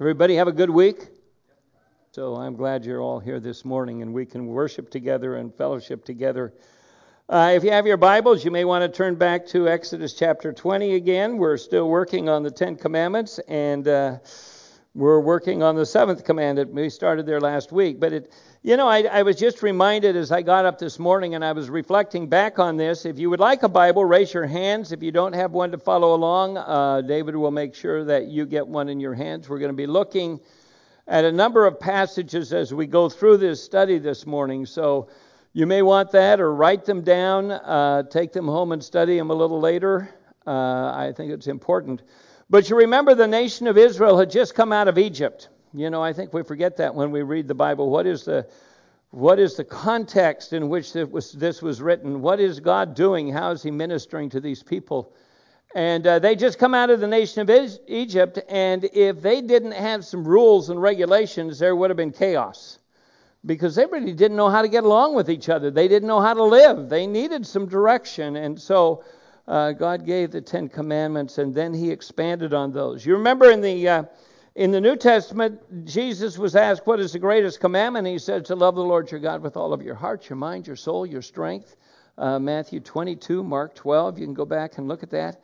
[0.00, 1.08] Everybody have a good week?
[2.12, 6.04] So I'm glad you're all here this morning and we can worship together and fellowship
[6.04, 6.54] together.
[7.28, 10.52] Uh, if you have your Bibles, you may want to turn back to Exodus chapter
[10.52, 11.36] 20 again.
[11.36, 14.18] We're still working on the Ten Commandments and uh,
[14.94, 16.72] we're working on the seventh commandment.
[16.72, 18.32] We started there last week, but it,
[18.62, 21.52] you know, I, I, was just reminded as I got up this morning and I
[21.52, 23.06] was reflecting back on this.
[23.06, 24.90] If you would like a Bible, raise your hands.
[24.90, 28.46] If you don't have one to follow along, uh, David will make sure that you
[28.46, 29.48] get one in your hands.
[29.48, 30.40] We're going to be looking
[31.06, 34.66] at a number of passages as we go through this study this morning.
[34.66, 35.08] So
[35.52, 39.30] you may want that or write them down, uh, take them home and study them
[39.30, 40.10] a little later.
[40.44, 42.02] Uh, I think it's important.
[42.50, 45.48] But you remember the nation of Israel had just come out of Egypt.
[45.74, 47.90] You know, I think we forget that when we read the Bible.
[47.90, 48.46] What is the
[49.10, 52.20] what is the context in which was, this was written?
[52.20, 53.32] What is God doing?
[53.32, 55.14] How is He ministering to these people?
[55.74, 59.72] And uh, they just come out of the nation of Egypt, and if they didn't
[59.72, 62.78] have some rules and regulations, there would have been chaos.
[63.46, 65.70] Because they really didn't know how to get along with each other.
[65.70, 66.88] They didn't know how to live.
[66.88, 68.36] They needed some direction.
[68.36, 69.04] And so
[69.46, 73.06] uh, God gave the Ten Commandments, and then He expanded on those.
[73.06, 74.02] You remember in the uh,
[74.58, 78.56] in the New Testament, Jesus was asked, "What is the greatest commandment?" He said, "To
[78.56, 81.22] love the Lord your God with all of your heart, your mind, your soul, your
[81.22, 81.76] strength."
[82.18, 84.18] Uh, Matthew 22, Mark 12.
[84.18, 85.42] You can go back and look at that.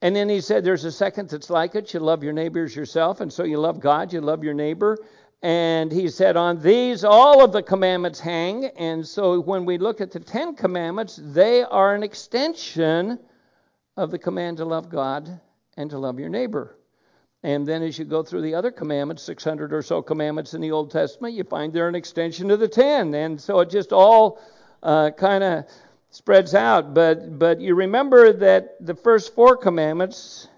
[0.00, 1.92] And then he said, "There's a second that's like it.
[1.92, 4.10] You love your neighbors yourself, and so you love God.
[4.10, 4.96] You love your neighbor."
[5.42, 8.64] And he said, On these all of the commandments hang.
[8.78, 13.18] And so when we look at the Ten Commandments, they are an extension
[13.98, 15.40] of the command to love God
[15.76, 16.78] and to love your neighbor.
[17.42, 20.72] And then as you go through the other commandments, 600 or so commandments in the
[20.72, 23.14] Old Testament, you find they're an extension of the 10.
[23.14, 24.40] And so it just all
[24.82, 25.64] uh, kind of
[26.10, 26.94] spreads out.
[26.94, 30.48] But, but you remember that the first four commandments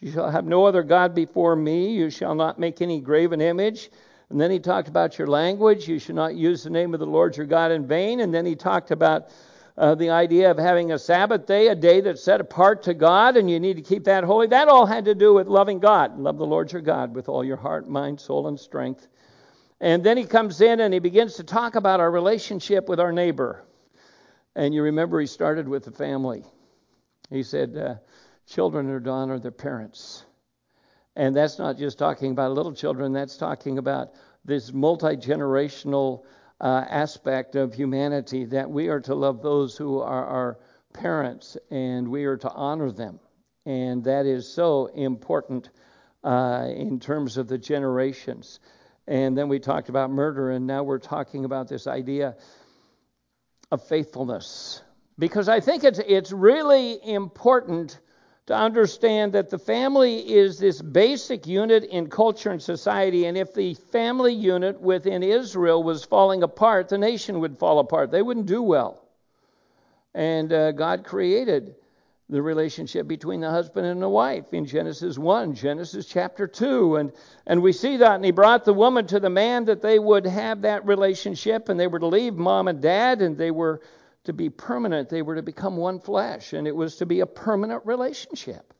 [0.00, 1.94] you shall have no other God before me.
[1.94, 3.90] You shall not make any graven image.
[4.28, 5.88] And then he talked about your language.
[5.88, 8.20] You should not use the name of the Lord your God in vain.
[8.20, 9.30] And then he talked about
[9.78, 13.36] uh, the idea of having a Sabbath day, a day that's set apart to God,
[13.36, 14.46] and you need to keep that holy.
[14.46, 16.18] That all had to do with loving God.
[16.18, 19.06] Love the Lord your God with all your heart, mind, soul, and strength.
[19.80, 23.12] And then he comes in and he begins to talk about our relationship with our
[23.12, 23.64] neighbor.
[24.54, 26.42] And you remember he started with the family.
[27.28, 27.96] He said, uh,
[28.46, 30.24] children are to honor their parents.
[31.14, 34.12] And that's not just talking about little children, that's talking about
[34.44, 36.24] this multi generational
[36.60, 40.58] uh, aspect of humanity that we are to love those who are our
[40.92, 43.20] parents and we are to honor them.
[43.66, 45.70] And that is so important
[46.24, 48.60] uh, in terms of the generations.
[49.06, 52.36] And then we talked about murder, and now we're talking about this idea
[53.70, 54.82] of faithfulness.
[55.18, 58.00] Because I think it's, it's really important
[58.46, 63.52] to understand that the family is this basic unit in culture and society, and if
[63.52, 68.10] the family unit within Israel was falling apart, the nation would fall apart.
[68.10, 69.02] They wouldn't do well.
[70.14, 71.74] And uh, God created
[72.28, 76.96] the relationship between the husband and the wife in Genesis 1, Genesis chapter 2.
[76.96, 77.12] And,
[77.46, 78.14] and we see that.
[78.16, 81.78] And he brought the woman to the man that they would have that relationship and
[81.78, 83.80] they were to leave mom and dad and they were
[84.26, 85.08] to be permanent.
[85.08, 88.72] They were to become one flesh, and it was to be a permanent relationship.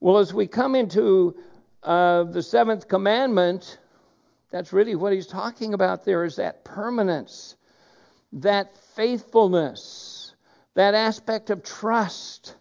[0.00, 1.36] Well, as we come into
[1.82, 3.78] uh, the seventh commandment,
[4.50, 7.56] that's really what he's talking about there is that permanence,
[8.34, 10.34] that faithfulness,
[10.74, 12.54] that aspect of trust.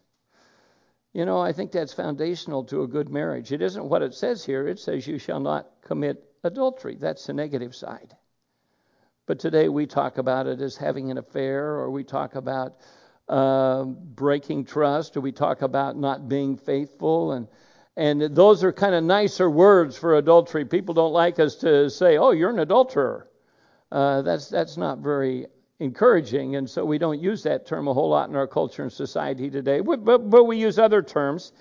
[1.13, 3.51] You know, I think that's foundational to a good marriage.
[3.51, 6.95] It isn't what it says here, it says, You shall not commit adultery.
[6.95, 8.15] That's the negative side.
[9.27, 12.77] But today we talk about it as having an affair, or we talk about
[13.27, 17.31] uh, breaking trust, or we talk about not being faithful.
[17.31, 17.47] And,
[17.97, 20.65] and those are kind of nicer words for adultery.
[20.65, 23.27] People don't like us to say, oh, you're an adulterer.
[23.91, 25.47] Uh, that's, that's not very
[25.79, 28.91] encouraging, and so we don't use that term a whole lot in our culture and
[28.91, 31.51] society today, but, but, but we use other terms.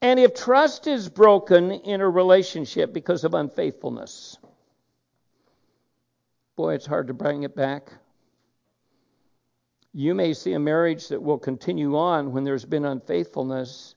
[0.00, 4.38] And if trust is broken in a relationship because of unfaithfulness,
[6.58, 7.92] boy, it's hard to bring it back.
[9.92, 13.94] You may see a marriage that will continue on when there's been unfaithfulness,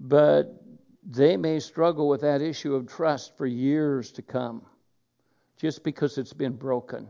[0.00, 0.60] but
[1.08, 4.62] they may struggle with that issue of trust for years to come
[5.56, 7.06] just because it's been broken.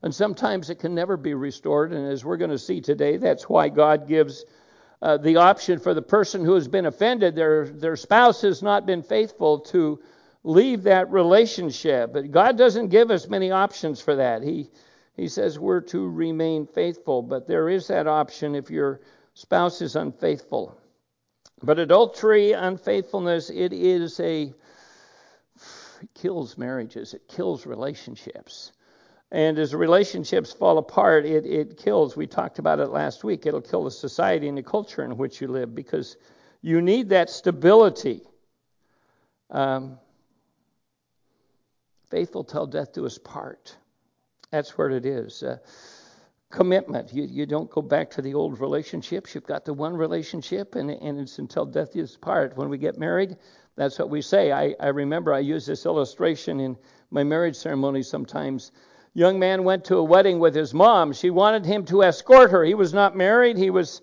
[0.00, 1.92] And sometimes it can never be restored.
[1.92, 4.44] And as we're going to see today, that's why God gives
[5.02, 8.86] uh, the option for the person who has been offended, their, their spouse has not
[8.86, 9.98] been faithful, to
[10.44, 12.12] leave that relationship.
[12.12, 14.42] But God doesn't give us many options for that.
[14.42, 14.70] He,
[15.16, 19.00] he says we're to remain faithful, but there is that option if your
[19.32, 20.78] spouse is unfaithful.
[21.62, 24.52] But adultery, unfaithfulness, it is a
[26.02, 28.72] it kills marriages, it kills relationships.
[29.30, 32.16] And as relationships fall apart, it, it kills.
[32.16, 33.46] We talked about it last week.
[33.46, 36.16] It'll kill the society and the culture in which you live because
[36.60, 38.20] you need that stability.
[39.50, 39.98] Um,
[42.14, 43.76] faithful till death do us part.
[44.52, 45.42] That's where it is.
[45.42, 45.58] Uh,
[46.48, 47.12] commitment.
[47.12, 49.34] You, you don't go back to the old relationships.
[49.34, 52.56] You've got the one relationship, and, and it's until death do us part.
[52.56, 53.36] When we get married,
[53.74, 54.52] that's what we say.
[54.52, 56.76] I, I remember I use this illustration in
[57.10, 58.70] my marriage ceremony sometimes.
[59.14, 61.12] Young man went to a wedding with his mom.
[61.12, 62.62] She wanted him to escort her.
[62.62, 63.56] He was not married.
[63.56, 64.02] He was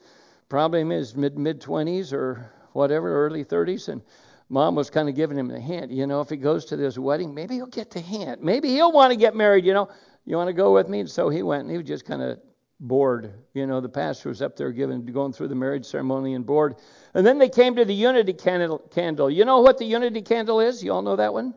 [0.50, 4.02] probably in his mid mid 20s or whatever, early 30s, and
[4.52, 5.92] mom was kind of giving him the hint.
[5.92, 8.44] You know, if he goes to this wedding, maybe he'll get the hint.
[8.44, 9.66] Maybe he'll want to get married.
[9.66, 9.90] You know,
[10.26, 11.00] you want to go with me?
[11.00, 12.38] And so he went, and he was just kind of
[12.80, 13.34] bored.
[13.54, 16.76] You know, the pastor was up there giving, going through the marriage ceremony and bored.
[17.14, 19.30] And then they came to the unity candle.
[19.30, 20.84] You know what the unity candle is?
[20.84, 21.54] You all know that one?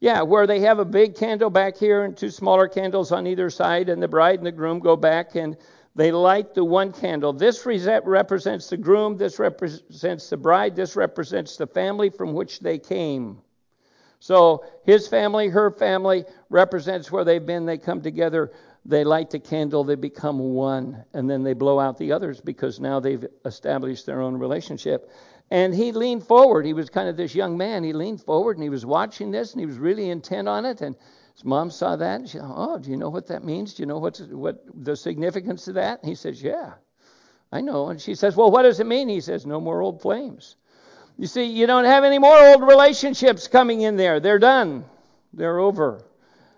[0.00, 3.48] Yeah, where they have a big candle back here and two smaller candles on either
[3.48, 5.56] side, and the bride and the groom go back and
[5.94, 7.32] they light the one candle.
[7.32, 12.78] This represents the groom, this represents the bride, this represents the family from which they
[12.78, 13.38] came.
[14.18, 17.66] So his family, her family represents where they've been.
[17.66, 18.52] They come together,
[18.84, 22.80] they light the candle, they become one, and then they blow out the others because
[22.80, 25.10] now they've established their own relationship.
[25.50, 26.64] And he leaned forward.
[26.64, 27.84] He was kind of this young man.
[27.84, 30.80] He leaned forward and he was watching this and he was really intent on it.
[30.80, 30.96] And
[31.34, 33.74] his mom saw that and she said, Oh, do you know what that means?
[33.74, 36.00] Do you know what's, what the significance of that?
[36.02, 36.74] And he says, Yeah,
[37.50, 37.88] I know.
[37.88, 39.08] And she says, Well, what does it mean?
[39.08, 40.56] He says, No more old flames.
[41.18, 44.20] You see, you don't have any more old relationships coming in there.
[44.20, 44.84] They're done,
[45.32, 46.02] they're over.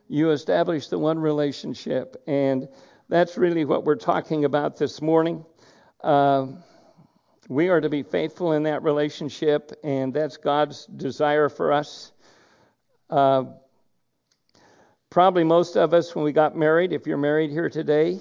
[0.08, 2.22] You establish the one relationship.
[2.26, 2.68] And
[3.08, 5.44] that's really what we're talking about this morning.
[6.02, 6.46] Uh,
[7.48, 12.12] we are to be faithful in that relationship, and that's God's desire for us.
[13.10, 13.44] Uh,
[15.14, 18.18] Probably most of us, when we got married, if you're married here today,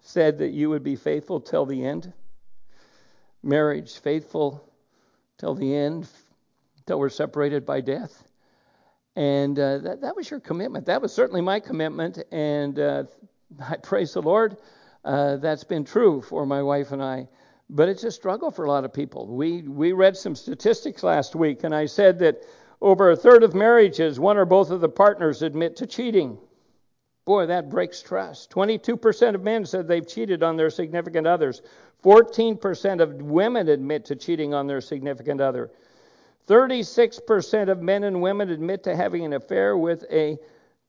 [0.00, 2.12] said that you would be faithful till the end.
[3.42, 4.62] Marriage, faithful
[5.38, 6.06] till the end,
[6.86, 8.22] till we're separated by death.
[9.16, 10.86] And uh, that, that was your commitment.
[10.86, 12.22] That was certainly my commitment.
[12.30, 13.04] And uh,
[13.60, 14.56] I praise the Lord.
[15.04, 17.26] Uh, that's been true for my wife and I.
[17.68, 19.26] But it's a struggle for a lot of people.
[19.26, 22.44] We, we read some statistics last week, and I said that
[22.80, 26.38] over a third of marriages, one or both of the partners admit to cheating.
[27.24, 28.50] Boy, that breaks trust.
[28.50, 31.62] 22% of men said they've cheated on their significant others.
[32.04, 35.70] 14% of women admit to cheating on their significant other.
[36.46, 40.38] 36% of men and women admit to having an affair with a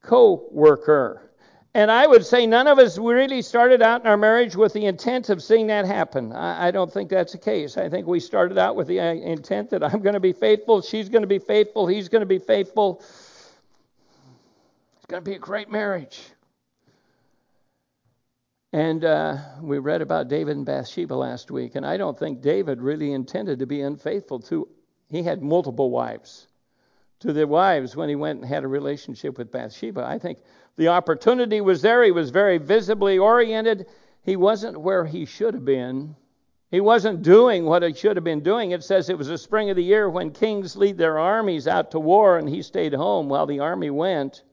[0.03, 1.31] co worker.
[1.73, 4.85] And I would say none of us really started out in our marriage with the
[4.85, 6.33] intent of seeing that happen.
[6.33, 7.77] I, I don't think that's the case.
[7.77, 10.81] I think we started out with the uh, intent that I'm going to be faithful,
[10.81, 13.03] she's going to be faithful, he's going to be faithful.
[14.97, 16.19] It's going to be a great marriage.
[18.73, 22.81] And uh, we read about David and Bathsheba last week, and I don't think David
[22.81, 24.67] really intended to be unfaithful to.
[25.09, 26.47] He had multiple wives.
[27.21, 30.05] To the wives when he went and had a relationship with Bathsheba.
[30.05, 30.39] I think
[30.77, 32.03] the opportunity was there.
[32.03, 33.87] He was very visibly oriented.
[34.23, 36.15] He wasn't where he should have been.
[36.69, 38.71] He wasn't doing what he should have been doing.
[38.71, 41.91] It says it was the spring of the year when kings lead their armies out
[41.91, 44.43] to war, and he stayed home while the army went.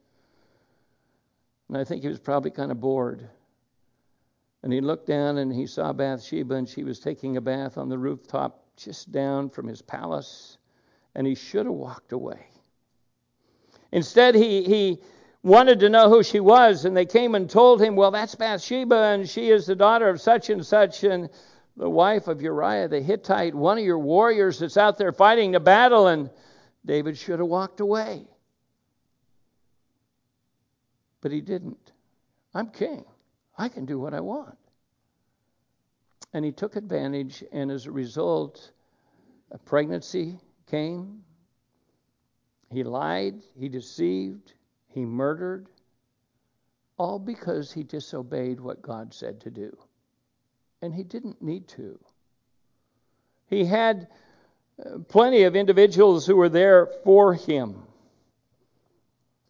[1.68, 3.28] And I think he was probably kind of bored.
[4.62, 7.88] And he looked down and he saw Bathsheba, and she was taking a bath on
[7.88, 10.56] the rooftop just down from his palace,
[11.14, 12.46] and he should have walked away.
[13.92, 15.00] Instead, he, he
[15.44, 18.96] wanted to know who she was, and they came and told him, Well, that's Bathsheba,
[18.96, 21.28] and she is the daughter of such and such, and
[21.76, 25.60] the wife of Uriah the Hittite, one of your warriors that's out there fighting the
[25.60, 26.30] battle, and
[26.84, 28.26] David should have walked away.
[31.20, 31.92] But he didn't.
[32.54, 33.04] I'm king.
[33.56, 34.58] I can do what I want.
[36.32, 38.72] And he took advantage, and as a result,
[39.50, 40.38] a pregnancy
[40.70, 41.22] came.
[42.70, 44.54] He lied, he deceived,
[44.94, 45.66] he murdered,
[46.96, 49.76] all because he disobeyed what God said to do.
[50.80, 51.98] And he didn't need to.
[53.46, 54.06] He had
[54.78, 57.82] uh, plenty of individuals who were there for him.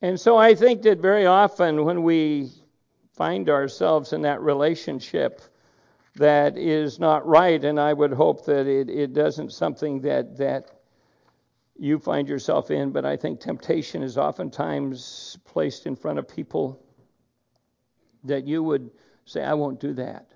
[0.00, 2.50] And so I think that very often when we
[3.14, 5.42] find ourselves in that relationship
[6.16, 10.70] that is not right, and I would hope that it, it doesn't something that, that
[11.76, 16.80] you find yourself in, but I think temptation is oftentimes placed in front of people
[18.24, 18.90] that you would
[19.24, 20.26] say, I won't do that.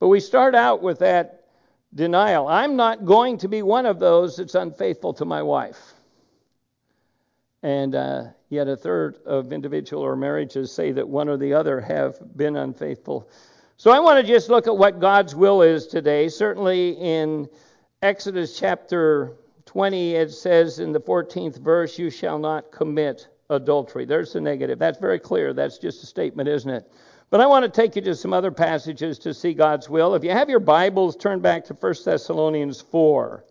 [0.00, 1.46] But we start out with that
[1.94, 2.46] denial.
[2.46, 5.94] I'm not going to be one of those that's unfaithful to my wife.
[7.62, 11.80] And uh, yet, a third of individual or marriages say that one or the other
[11.80, 13.28] have been unfaithful.
[13.76, 16.28] So, I want to just look at what God's will is today.
[16.28, 17.48] Certainly, in
[18.00, 19.32] Exodus chapter
[19.68, 24.06] 20, it says in the 14th verse, You shall not commit adultery.
[24.06, 24.78] There's the negative.
[24.78, 25.52] That's very clear.
[25.52, 26.90] That's just a statement, isn't it?
[27.28, 30.14] But I want to take you to some other passages to see God's will.
[30.14, 33.44] If you have your Bibles, turn back to 1 Thessalonians 4.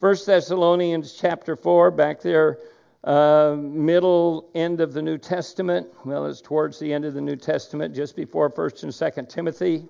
[0.00, 2.58] 1 Thessalonians chapter 4, back there,
[3.04, 5.86] uh, middle end of the New Testament.
[6.04, 9.86] Well, it's towards the end of the New Testament, just before 1st and 2nd Timothy.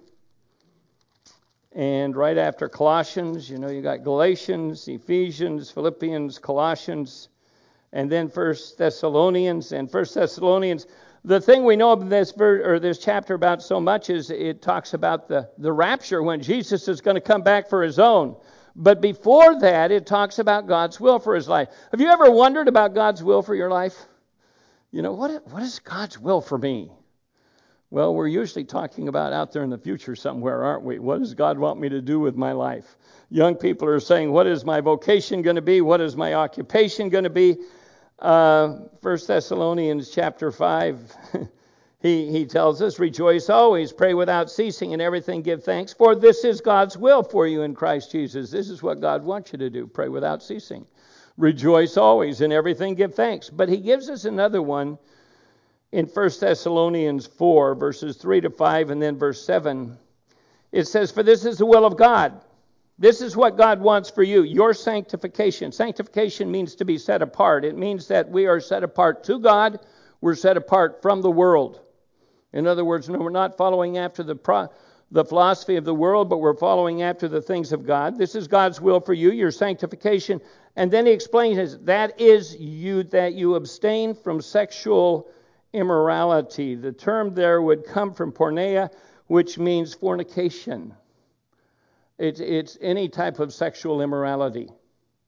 [1.72, 7.28] And right after Colossians, you know, you got Galatians, Ephesians, Philippians, Colossians,
[7.92, 9.72] and then First Thessalonians.
[9.72, 10.86] And First Thessalonians
[11.24, 14.62] the thing we know of this ver- or this chapter about so much is it
[14.62, 18.36] talks about the, the rapture when Jesus is going to come back for his own.
[18.76, 21.68] But before that, it talks about God's will for his life.
[21.90, 24.06] Have you ever wondered about God's will for your life?
[24.92, 26.92] You know, what, what is God's will for me?
[27.90, 30.98] Well, we're usually talking about out there in the future somewhere, aren't we?
[30.98, 32.96] What does God want me to do with my life?
[33.30, 35.80] Young people are saying, What is my vocation going to be?
[35.80, 37.56] What is my occupation going to be?
[38.18, 38.68] Uh,
[39.00, 41.16] 1 Thessalonians chapter 5,
[42.02, 46.44] he, he tells us, Rejoice always, pray without ceasing, and everything give thanks, for this
[46.44, 48.50] is God's will for you in Christ Jesus.
[48.50, 50.84] This is what God wants you to do pray without ceasing.
[51.38, 53.48] Rejoice always, in everything give thanks.
[53.48, 54.98] But he gives us another one
[55.92, 59.96] in 1 Thessalonians 4, verses 3 to 5, and then verse 7.
[60.72, 62.40] It says, For this is the will of God
[62.98, 65.70] this is what God wants for you your sanctification.
[65.70, 69.78] Sanctification means to be set apart, it means that we are set apart to God,
[70.20, 71.80] we're set apart from the world.
[72.52, 74.68] In other words, no, we're not following after the, pro-
[75.12, 78.18] the philosophy of the world, but we're following after the things of God.
[78.18, 80.40] This is God's will for you, your sanctification.
[80.74, 85.28] And then he explains that is you that you abstain from sexual
[85.72, 86.74] immorality.
[86.74, 88.90] The term there would come from porneia,
[89.26, 90.94] which means fornication.
[92.18, 94.68] It's, it's any type of sexual immorality.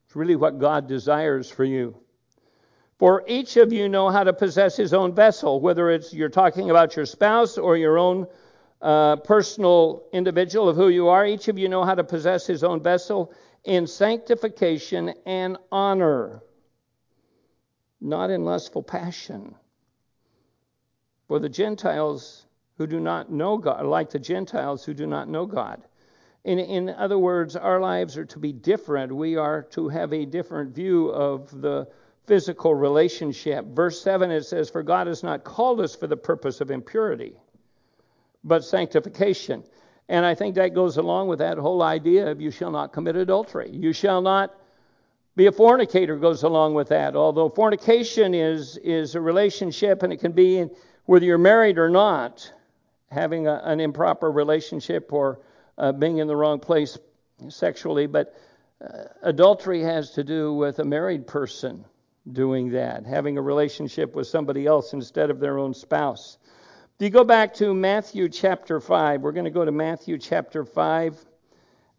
[0.06, 1.96] It's really what God desires for you.
[2.98, 6.68] For each of you know how to possess his own vessel, whether it's you're talking
[6.68, 8.26] about your spouse or your own
[8.82, 11.24] uh, personal individual of who you are.
[11.24, 13.32] Each of you know how to possess his own vessel
[13.64, 16.42] in sanctification and honor,
[18.00, 19.54] not in lustful passion.
[21.30, 22.44] For the Gentiles
[22.76, 25.80] who do not know God, like the Gentiles who do not know God.
[26.42, 29.14] In, in other words, our lives are to be different.
[29.14, 31.86] We are to have a different view of the
[32.26, 33.64] physical relationship.
[33.66, 37.36] Verse 7 it says, For God has not called us for the purpose of impurity,
[38.42, 39.62] but sanctification.
[40.08, 43.14] And I think that goes along with that whole idea of you shall not commit
[43.14, 43.70] adultery.
[43.70, 44.52] You shall not
[45.36, 47.14] be a fornicator goes along with that.
[47.14, 50.68] Although fornication is, is a relationship and it can be
[51.10, 52.52] whether you're married or not,
[53.10, 55.40] having a, an improper relationship or
[55.76, 56.96] uh, being in the wrong place
[57.48, 58.36] sexually, but
[58.80, 61.84] uh, adultery has to do with a married person
[62.30, 66.38] doing that, having a relationship with somebody else instead of their own spouse.
[67.00, 70.64] If you go back to Matthew chapter 5, we're going to go to Matthew chapter
[70.64, 71.26] 5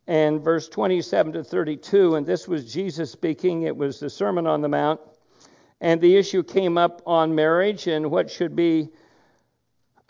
[0.08, 3.63] and verse 27 to 32, and this was Jesus speaking.
[3.63, 5.01] It was the Sermon on the Mount.
[5.82, 8.91] And the issue came up on marriage and what should be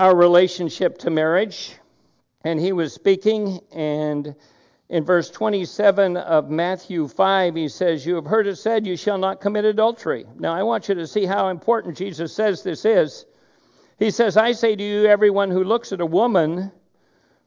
[0.01, 1.75] our relationship to marriage.
[2.43, 4.33] And he was speaking, and
[4.89, 9.19] in verse 27 of Matthew 5, he says, You have heard it said, You shall
[9.19, 10.25] not commit adultery.
[10.39, 13.27] Now, I want you to see how important Jesus says this is.
[13.99, 16.71] He says, I say to you, everyone who looks at a woman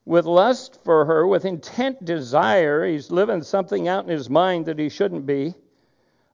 [0.04, 4.78] with lust for her, with intent desire, he's living something out in his mind that
[4.78, 5.54] he shouldn't be.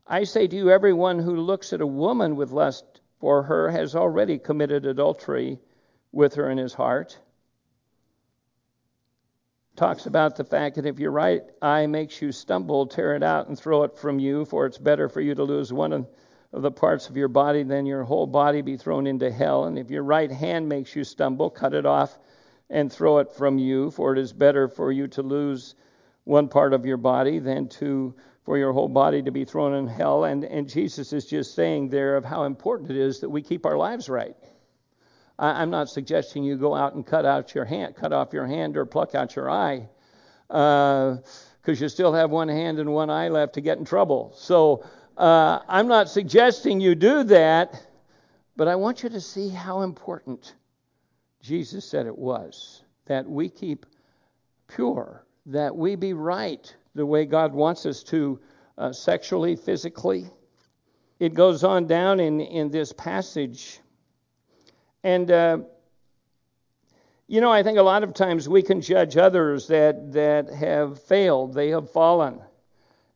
[0.06, 3.94] I say to you, everyone who looks at a woman with lust for her has
[3.94, 5.58] already committed adultery
[6.12, 7.18] with her in his heart
[9.80, 13.48] talks about the fact that if your right eye makes you stumble, tear it out
[13.48, 16.06] and throw it from you, for it's better for you to lose one of
[16.52, 19.64] the parts of your body than your whole body be thrown into hell.
[19.64, 22.18] And if your right hand makes you stumble, cut it off
[22.68, 25.74] and throw it from you, for it is better for you to lose
[26.24, 28.14] one part of your body than to
[28.44, 30.24] for your whole body to be thrown in hell.
[30.24, 33.64] And, and Jesus is just saying there of how important it is that we keep
[33.64, 34.36] our lives right.
[35.40, 38.46] I, am not suggesting you go out and cut out your hand, cut off your
[38.46, 39.88] hand, or pluck out your eye,
[40.46, 41.18] because
[41.66, 44.32] uh, you still have one hand and one eye left to get in trouble.
[44.36, 44.84] So
[45.16, 47.82] uh, I'm not suggesting you do that,
[48.56, 50.54] but I want you to see how important
[51.40, 53.86] Jesus said it was that we keep
[54.68, 58.38] pure that we be right the way God wants us to
[58.78, 60.26] uh, sexually, physically.
[61.18, 63.80] It goes on down in, in this passage.
[65.02, 65.58] And, uh,
[67.26, 71.02] you know, I think a lot of times we can judge others that, that have
[71.02, 72.40] failed, they have fallen.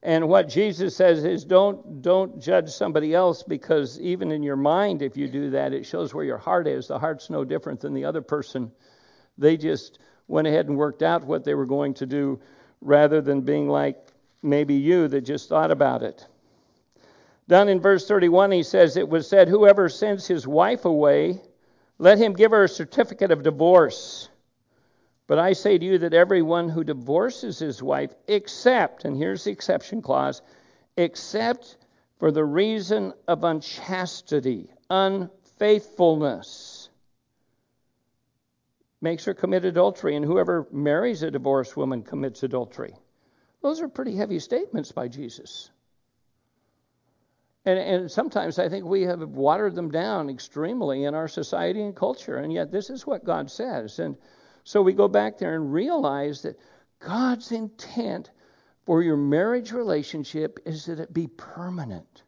[0.04, 5.00] And what Jesus says is don't don't judge somebody else because even in your mind
[5.00, 6.88] if you do that it shows where your heart is.
[6.88, 8.70] The heart's no different than the other person.
[9.38, 12.38] They just went ahead and worked out what they were going to do
[12.82, 13.96] rather than being like
[14.42, 16.26] maybe you that just thought about it.
[17.48, 21.40] Down in verse 31 he says it was said whoever sends his wife away
[21.98, 24.28] let him give her a certificate of divorce.
[25.26, 29.52] But I say to you that everyone who divorces his wife, except, and here's the
[29.52, 30.42] exception clause,
[30.96, 31.76] except
[32.18, 36.90] for the reason of unchastity, unfaithfulness,
[39.00, 42.94] makes her commit adultery, and whoever marries a divorced woman commits adultery.
[43.62, 45.70] Those are pretty heavy statements by Jesus.
[47.66, 51.96] And, and, sometimes I think we have watered them down extremely in our society and
[51.96, 53.98] culture, and yet this is what God says.
[53.98, 54.16] And
[54.64, 56.58] so we go back there and realize that
[57.00, 58.30] God's intent
[58.84, 62.22] for your marriage relationship is that it be permanent,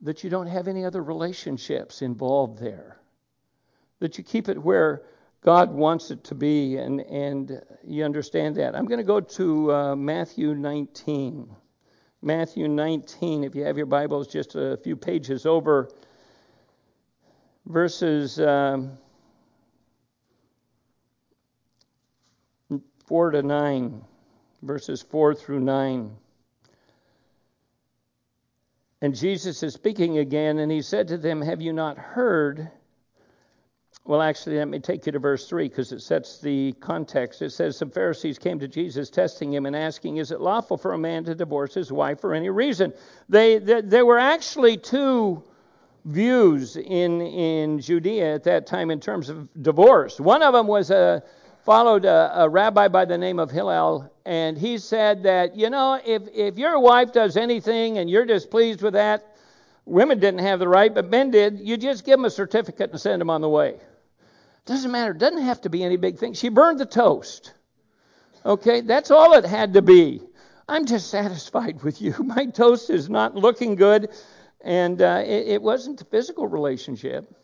[0.00, 2.98] that you don't have any other relationships involved there,
[3.98, 5.02] that you keep it where
[5.42, 8.74] God wants it to be, and, and you understand that.
[8.74, 11.56] I'm going to go to uh, Matthew 19.
[12.22, 15.90] Matthew 19, if you have your Bibles just a few pages over,
[17.66, 18.40] verses.
[18.40, 18.98] Um,
[23.12, 24.02] 4 to 9,
[24.62, 26.16] verses 4 through 9.
[29.02, 32.70] And Jesus is speaking again, and he said to them, Have you not heard?
[34.04, 37.40] Well, actually, let me take you to verse 3 because it sets the context.
[37.40, 40.92] It says, Some Pharisees came to Jesus, testing him and asking, Is it lawful for
[40.92, 42.92] a man to divorce his wife for any reason?
[43.28, 45.44] They, they, there were actually two
[46.04, 50.18] views in, in Judea at that time in terms of divorce.
[50.18, 51.22] One of them was a
[51.64, 56.00] followed a, a, rabbi by the name of Hillel, and he said that, you know,
[56.04, 59.36] if, if your wife does anything and you're displeased with that,
[59.84, 63.00] women didn't have the right, but men did, you just give them a certificate and
[63.00, 63.76] send them on the way.
[64.64, 65.12] Doesn't matter.
[65.12, 66.34] Doesn't have to be any big thing.
[66.34, 67.54] She burned the toast.
[68.44, 70.20] Okay, that's all it had to be.
[70.68, 72.14] I'm just satisfied with you.
[72.22, 74.10] My toast is not looking good,
[74.60, 77.34] and uh, it, it wasn't a physical relationship.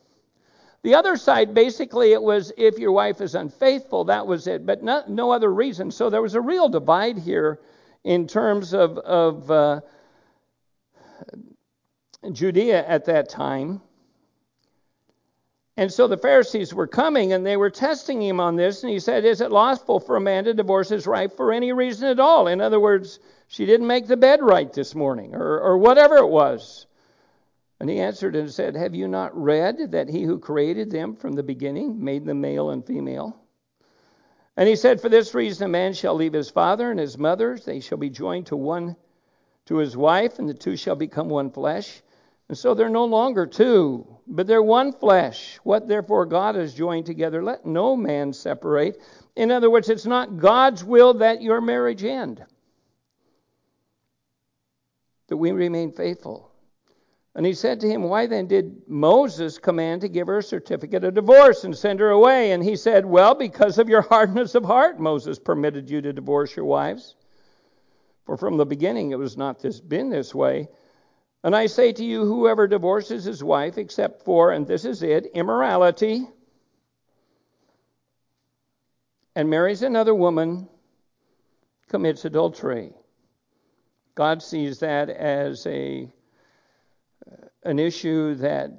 [0.83, 4.83] The other side, basically, it was if your wife is unfaithful, that was it, but
[4.83, 5.90] no, no other reason.
[5.90, 7.61] So there was a real divide here
[8.04, 9.81] in terms of, of uh,
[12.33, 13.83] Judea at that time.
[15.78, 18.82] And so the Pharisees were coming and they were testing him on this.
[18.82, 21.72] And he said, Is it lawful for a man to divorce his wife for any
[21.72, 22.48] reason at all?
[22.48, 26.26] In other words, she didn't make the bed right this morning, or, or whatever it
[26.26, 26.88] was.
[27.78, 31.34] And he answered and said, Have you not read that he who created them from
[31.34, 33.40] the beginning made them male and female?
[34.56, 37.56] And he said, For this reason a man shall leave his father and his mother,
[37.56, 38.96] they shall be joined to one
[39.66, 42.02] to his wife, and the two shall become one flesh.
[42.48, 45.58] And so they're no longer two, but they're one flesh.
[45.64, 48.98] What therefore God has joined together, let no man separate.
[49.37, 52.42] In other words, it's not God's will that your marriage end.
[55.28, 56.50] That we remain faithful.
[57.34, 61.04] And he said to him, Why then did Moses command to give her a certificate
[61.04, 62.52] of divorce and send her away?
[62.52, 66.56] And he said, Well, because of your hardness of heart, Moses permitted you to divorce
[66.56, 67.14] your wives.
[68.24, 70.68] For from the beginning it was not this, been this way.
[71.44, 75.27] And I say to you, whoever divorces his wife, except for, and this is it,
[75.35, 76.27] immorality,
[79.37, 80.68] and marries another woman,
[81.88, 82.92] commits adultery.
[84.14, 86.11] God sees that as a
[87.62, 88.70] an issue that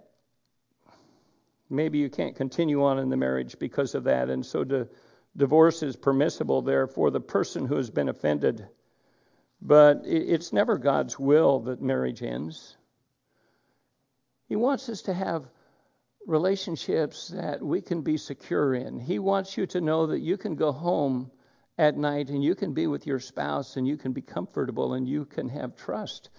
[1.69, 4.30] maybe you can't continue on in the marriage because of that.
[4.30, 4.89] And so the
[5.38, 8.67] divorce is permissible there for the person who has been offended.
[9.62, 12.78] But it's never God's will that marriage ends.
[14.48, 15.45] He wants us to have
[16.26, 19.00] relationships that we can be secure in.
[19.00, 21.32] He wants you to know that you can go home
[21.78, 25.08] at night and you can be with your spouse and you can be comfortable and
[25.08, 26.30] you can have trust.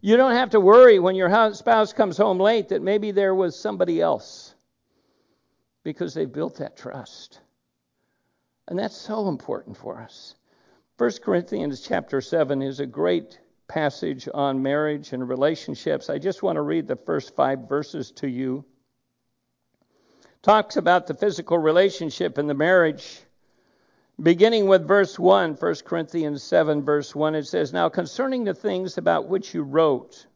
[0.00, 3.58] You don't have to worry when your spouse comes home late that maybe there was
[3.58, 4.54] somebody else
[5.82, 7.40] because they've built that trust.
[8.68, 10.34] And that's so important for us.
[11.00, 16.10] 1 Corinthians chapter 7 is a great passage on marriage and relationships.
[16.10, 18.66] I just want to read the first 5 verses to you.
[20.42, 23.22] Talks about the physical relationship in the marriage
[24.22, 28.98] Beginning with verse 1, 1 Corinthians 7, verse 1, it says, Now concerning the things
[28.98, 30.26] about which you wrote,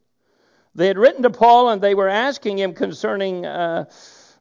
[0.73, 3.85] they had written to Paul and they were asking him concerning uh,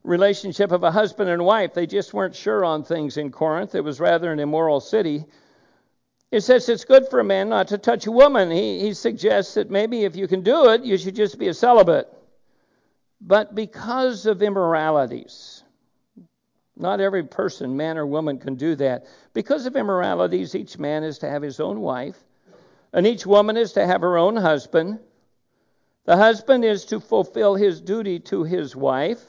[0.03, 1.75] relationship of a husband and wife.
[1.75, 3.75] They just weren't sure on things in Corinth.
[3.75, 5.27] It was rather an immoral city.
[6.35, 8.51] It says it's good for a man not to touch a woman.
[8.51, 11.55] He, he suggests that maybe if you can do it, you should just be a
[11.55, 12.13] celibate.
[13.21, 15.63] But because of immoralities,
[16.77, 19.07] not every person, man or woman, can do that.
[19.33, 22.19] Because of immoralities, each man is to have his own wife,
[22.93, 24.99] and each woman is to have her own husband.
[26.05, 29.23] The husband is to fulfill his duty to his wife,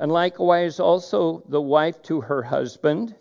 [0.00, 3.14] and likewise also the wife to her husband.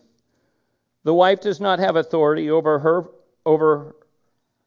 [1.03, 3.09] The wife does not have authority over her
[3.45, 3.95] over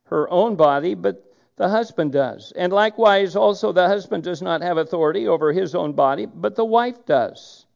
[0.06, 1.24] her own body, but
[1.56, 2.52] the husband does.
[2.56, 6.64] And likewise also the husband does not have authority over his own body, but the
[6.64, 7.66] wife does.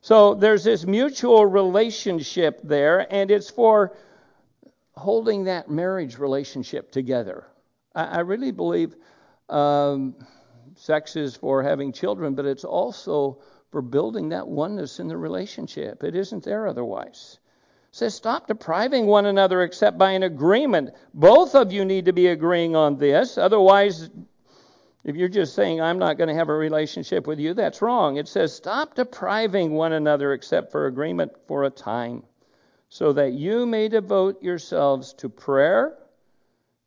[0.00, 3.94] So there's this mutual relationship there, and it's for
[4.96, 7.46] holding that marriage relationship together.
[7.94, 8.94] I, I really believe
[9.50, 10.14] um,
[10.74, 16.02] sex is for having children, but it's also for building that oneness in the relationship.
[16.02, 17.38] It isn't there otherwise.
[17.92, 20.90] Says, stop depriving one another except by an agreement.
[21.12, 23.36] Both of you need to be agreeing on this.
[23.36, 24.10] Otherwise,
[25.02, 28.16] if you're just saying, I'm not going to have a relationship with you, that's wrong.
[28.16, 32.22] It says, stop depriving one another except for agreement for a time,
[32.88, 35.96] so that you may devote yourselves to prayer.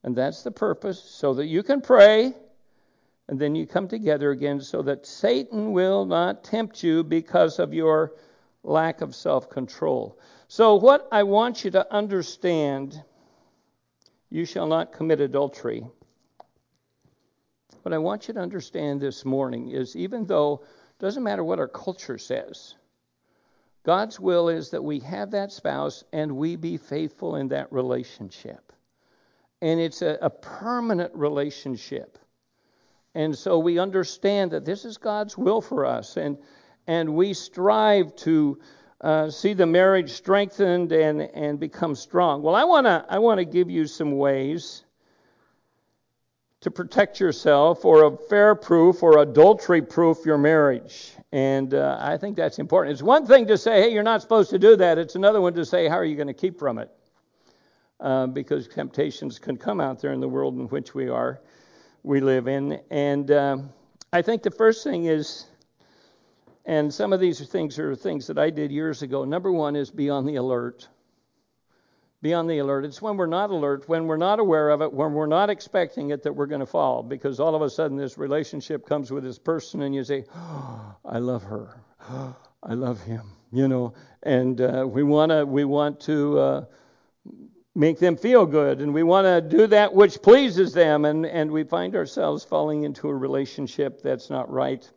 [0.04, 2.34] And that's the purpose, so that you can pray,
[3.28, 7.74] and then you come together again, so that Satan will not tempt you because of
[7.74, 8.14] your
[8.64, 10.20] lack of self control.
[10.56, 13.02] So, what I want you to understand
[14.30, 15.84] you shall not commit adultery.
[17.82, 21.58] What I want you to understand this morning is even though it doesn't matter what
[21.58, 22.76] our culture says,
[23.84, 28.74] God's will is that we have that spouse and we be faithful in that relationship.
[29.60, 32.20] And it's a, a permanent relationship.
[33.16, 36.16] And so we understand that this is God's will for us.
[36.16, 36.38] And,
[36.86, 38.60] and we strive to
[39.04, 42.42] uh, see the marriage strengthened and, and become strong.
[42.42, 44.86] Well, I want to I wanna give you some ways
[46.62, 51.12] to protect yourself or a fair proof or adultery proof your marriage.
[51.34, 52.94] And uh, I think that's important.
[52.94, 54.98] It's one thing to say, hey, you're not supposed to do that.
[54.98, 56.90] It's another one to say, how are you going to keep from it?
[58.00, 61.42] Uh, because temptations can come out there in the world in which we are,
[62.04, 62.80] we live in.
[62.90, 63.70] And um,
[64.14, 65.48] I think the first thing is,
[66.66, 69.26] and some of these things are things that I did years ago.
[69.26, 70.88] Number one is be on the alert
[72.24, 72.86] be on the alert.
[72.86, 76.12] It's when we're not alert, when we're not aware of it, when we're not expecting
[76.12, 77.04] it that we're going to fall.
[77.04, 80.96] Because all of a sudden this relationship comes with this person and you say, oh,
[81.06, 81.82] I love her.
[82.10, 83.24] Oh, I love him.
[83.52, 86.66] You know, and uh, we want to we want to uh,
[87.76, 91.52] make them feel good, and we want to do that which pleases them, and and
[91.52, 94.90] we find ourselves falling into a relationship that's not right.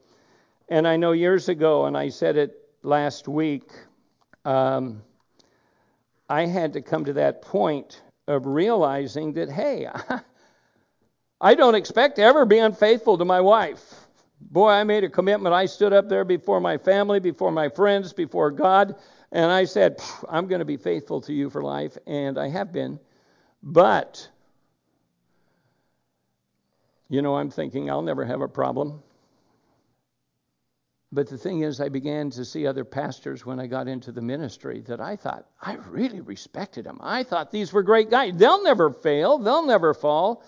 [0.68, 3.70] And I know years ago, and I said it last week.
[4.44, 5.02] Um,
[6.28, 9.88] I had to come to that point of realizing that, hey,
[11.40, 14.06] I don't expect to ever be unfaithful to my wife.
[14.40, 15.54] Boy, I made a commitment.
[15.54, 18.96] I stood up there before my family, before my friends, before God,
[19.32, 22.72] and I said, I'm going to be faithful to you for life, and I have
[22.72, 22.98] been.
[23.62, 24.28] But,
[27.08, 29.02] you know, I'm thinking I'll never have a problem.
[31.12, 34.20] But the thing is, I began to see other pastors when I got into the
[34.20, 36.98] ministry that I thought I really respected them.
[37.00, 38.34] I thought these were great guys.
[38.34, 40.42] They'll never fail, they'll never fall.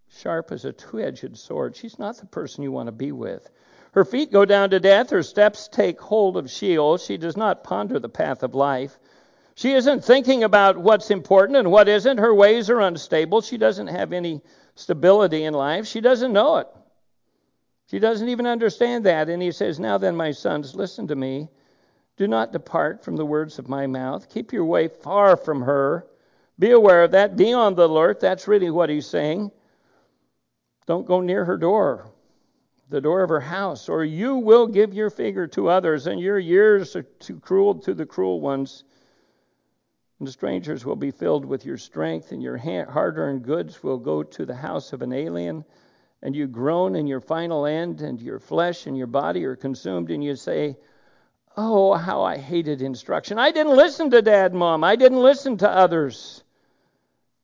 [0.09, 1.77] sharp as a two edged sword.
[1.77, 3.49] She's not the person you want to be with.
[3.93, 6.99] Her feet go down to death, her steps take hold of Sheol.
[6.99, 8.99] She does not ponder the path of life.
[9.57, 12.19] She isn't thinking about what's important and what isn't.
[12.19, 13.41] Her ways are unstable.
[13.41, 14.43] She doesn't have any
[14.75, 15.87] stability in life.
[15.87, 16.69] She doesn't know it.
[17.87, 19.29] She doesn't even understand that.
[19.29, 21.49] And he says, Now then, my sons, listen to me.
[22.17, 24.29] Do not depart from the words of my mouth.
[24.29, 26.07] Keep your way far from her.
[26.59, 27.37] Be aware of that.
[27.37, 28.21] Be on the alert.
[28.21, 29.51] That's really what he's saying.
[30.87, 32.07] Don't go near her door,
[32.89, 36.39] the door of her house, or you will give your finger to others, and your
[36.39, 38.85] years are too cruel to the cruel ones.
[40.25, 43.99] And the strangers will be filled with your strength, and your hard earned goods will
[43.99, 45.67] go to the house of an alien.
[46.23, 50.11] And you groan in your final end, and your flesh and your body are consumed,
[50.11, 50.79] and you say,
[51.59, 53.39] Oh, how I hated instruction.
[53.39, 54.83] I didn't listen to dad, mom.
[54.83, 56.43] I didn't listen to others.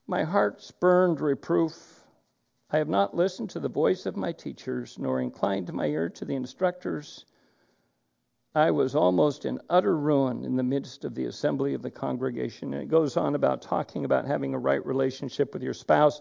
[0.06, 2.02] My heart spurned reproof.
[2.70, 6.24] I have not listened to the voice of my teachers, nor inclined my ear to
[6.24, 7.26] the instructors.
[8.54, 12.74] I was almost in utter ruin in the midst of the assembly of the congregation.
[12.74, 16.20] And it goes on about talking about having a right relationship with your spouse.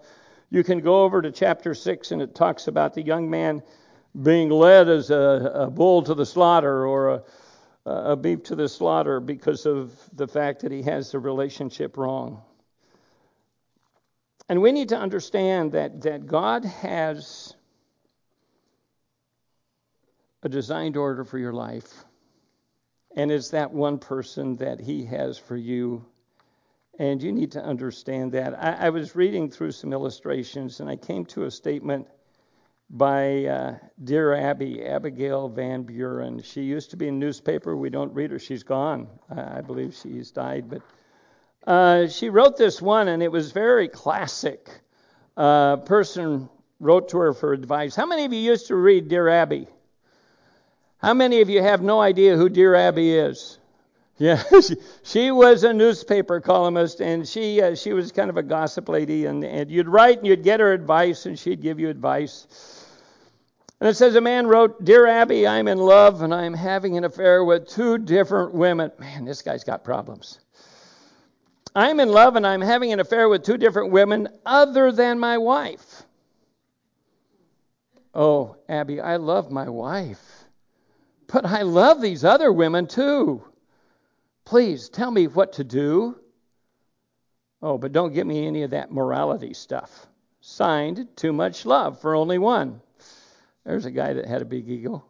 [0.51, 3.63] You can go over to chapter 6, and it talks about the young man
[4.21, 7.23] being led as a, a bull to the slaughter or a,
[7.91, 12.43] a beef to the slaughter because of the fact that he has the relationship wrong.
[14.47, 17.55] And we need to understand that, that God has
[20.43, 22.05] a designed order for your life.
[23.19, 26.05] And it's that one person that He has for you.
[26.99, 28.57] And you need to understand that.
[28.57, 32.07] I, I was reading through some illustrations and I came to a statement
[32.89, 36.41] by uh, Dear Abby, Abigail Van Buren.
[36.41, 37.75] She used to be in newspaper.
[37.75, 38.39] We don't read her.
[38.39, 39.09] She's gone.
[39.29, 40.69] I believe she's died.
[40.69, 40.81] But
[41.69, 44.69] uh, she wrote this one, and it was very classic.
[45.35, 46.47] A uh, person
[46.79, 47.97] wrote to her for advice.
[47.97, 49.67] How many of you used to read Dear Abby?
[50.99, 53.57] How many of you have no idea who Dear Abby is?
[54.21, 54.43] Yeah,
[55.01, 59.27] she, was a newspaper columnist, and she uh, she was kind of a gossip lady,
[59.27, 62.85] and, and you'd write and you'd get her advice, and she'd give you advice.
[63.79, 67.05] And it says a man wrote, "Dear Abby, I'm in love, and I'm having an
[67.05, 70.39] affair with two different women." Man, this guy's got problems.
[71.75, 75.37] I'm in love and I'm having an affair with two different women other than my
[75.37, 76.03] wife.
[78.13, 80.19] Oh, Abby, I love my wife,
[81.31, 83.43] but I love these other women too.
[84.45, 86.19] Please tell me what to do.
[87.61, 90.07] Oh, but don't give me any of that morality stuff.
[90.41, 92.81] Signed, too much love for only one.
[93.65, 95.03] There's a guy that had a big ego.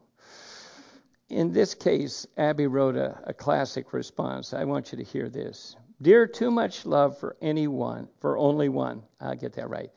[1.29, 4.53] In this case, Abby wrote a, a classic response.
[4.53, 5.75] I want you to hear this.
[6.01, 9.03] Dear, too much love for anyone, for only one.
[9.21, 9.91] I'll get that right.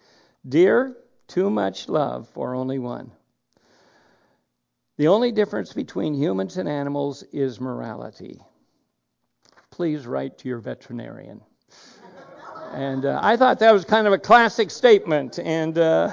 [0.47, 3.11] Dear, too much love for only one.
[4.99, 8.39] The only difference between humans and animals is morality.
[9.71, 11.41] Please write to your veterinarian.
[12.75, 16.13] and uh, I thought that was kind of a classic statement and uh,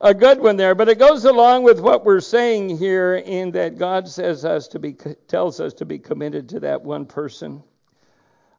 [0.00, 0.74] a good one there.
[0.74, 4.80] But it goes along with what we're saying here in that God says us to
[4.80, 4.96] be
[5.28, 7.62] tells us to be committed to that one person.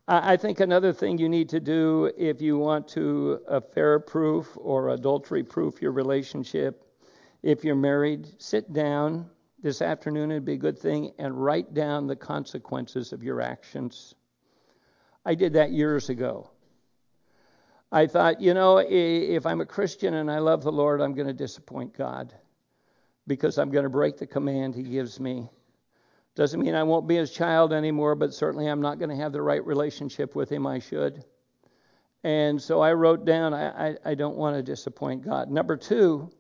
[0.08, 4.90] I think another thing you need to do if you want to affair proof or
[4.90, 6.86] adultery proof your relationship,
[7.44, 9.30] if you're married, sit down
[9.62, 14.16] this afternoon, it'd be a good thing, and write down the consequences of your actions.
[15.26, 16.50] I did that years ago.
[17.92, 21.28] I thought, you know, if I'm a Christian and I love the Lord, I'm going
[21.28, 22.34] to disappoint God
[23.28, 25.50] because I'm going to break the command He gives me.
[26.34, 29.34] Doesn't mean I won't be his child anymore, but certainly I'm not going to have
[29.34, 31.26] the right relationship with him I should.
[32.24, 35.52] And so I wrote down, I, I, I don't want to disappoint God.
[35.52, 36.32] Number two,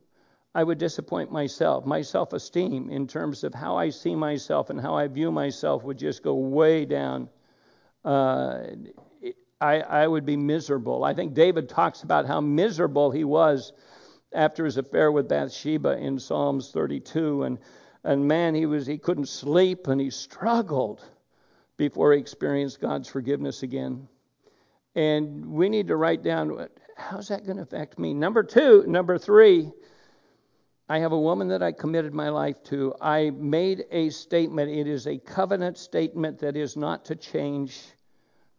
[0.53, 1.85] I would disappoint myself.
[1.85, 5.83] My self esteem, in terms of how I see myself and how I view myself,
[5.83, 7.29] would just go way down.
[8.03, 8.63] Uh,
[9.61, 11.03] I, I would be miserable.
[11.03, 13.73] I think David talks about how miserable he was
[14.33, 17.43] after his affair with Bathsheba in Psalms 32.
[17.43, 17.59] And
[18.03, 21.01] and man, he was he couldn't sleep and he struggled
[21.77, 24.07] before he experienced God's forgiveness again.
[24.95, 28.13] And we need to write down how's that going to affect me?
[28.13, 29.71] Number two, number three,
[30.91, 32.93] I have a woman that I committed my life to.
[32.99, 34.69] I made a statement.
[34.69, 37.81] It is a covenant statement that is not to change,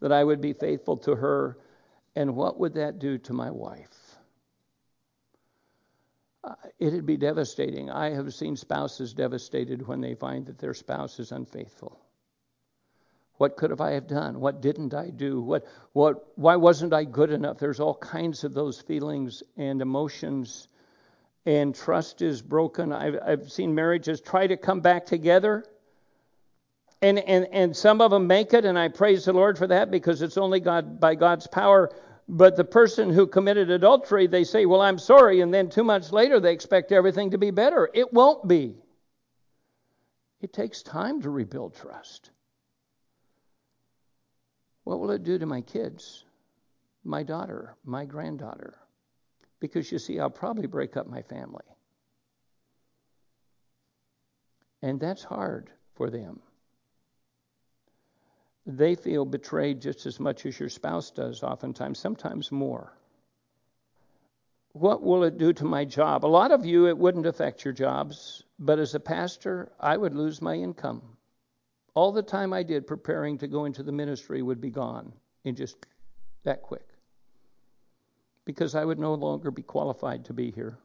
[0.01, 1.59] that I would be faithful to her.
[2.17, 4.17] And what would that do to my wife?
[6.43, 7.91] Uh, it'd be devastating.
[7.91, 12.01] I have seen spouses devastated when they find that their spouse is unfaithful.
[13.37, 14.41] What could have I have done?
[14.41, 15.43] What didn't I do?
[15.43, 17.59] What, what, why wasn't I good enough?
[17.59, 20.69] There's all kinds of those feelings and emotions,
[21.45, 22.93] and trust is broken.
[22.93, 25.65] I've, I've seen marriages try to come back together,
[27.01, 29.91] and, and, and some of them make it, and I praise the Lord for that
[29.91, 31.91] because it's only God by God's power.
[32.29, 36.13] But the person who committed adultery, they say, Well, I'm sorry, and then two months
[36.13, 37.91] later they expect everything to be better.
[37.93, 38.77] It won't be.
[40.41, 42.31] It takes time to rebuild trust.
[44.85, 46.25] What will it do to my kids,
[47.05, 48.77] my daughter, my granddaughter?
[49.63, 51.63] Because you see, I'll probably break up my family.
[54.83, 56.41] And that's hard for them.
[58.67, 62.93] They feel betrayed just as much as your spouse does, oftentimes, sometimes more.
[64.73, 66.25] What will it do to my job?
[66.25, 70.17] A lot of you, it wouldn't affect your jobs, but as a pastor, I would
[70.17, 71.03] lose my income.
[71.95, 75.13] All the time I did preparing to go into the ministry would be gone
[75.45, 75.77] in just
[76.43, 76.92] that quick.
[78.45, 80.79] Because I would no longer be qualified to be here.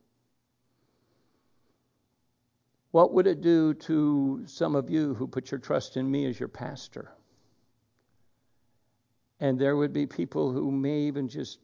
[2.92, 6.40] What would it do to some of you who put your trust in me as
[6.40, 7.12] your pastor?
[9.40, 11.60] And there would be people who may even just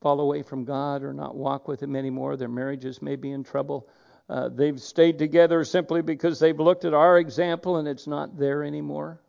[0.00, 2.36] fall away from God or not walk with Him anymore.
[2.36, 3.88] Their marriages may be in trouble.
[4.28, 8.62] Uh, they've stayed together simply because they've looked at our example and it's not there
[8.62, 9.20] anymore.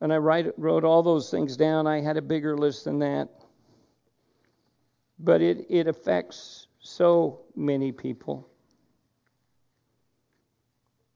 [0.00, 1.86] And I write, wrote all those things down.
[1.86, 3.28] I had a bigger list than that.
[5.18, 8.48] But it, it affects so many people.